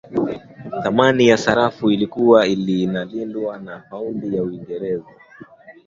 thamani 0.83 1.27
ya 1.27 1.37
sarafu 1.37 1.91
ilikuwa 1.91 2.47
inalindwa 2.47 3.57
na 3.57 3.79
paundi 3.79 4.35
ya 4.35 4.43
uingereza 4.43 5.09